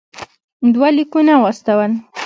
[0.73, 1.91] دوه لیکونه واستول.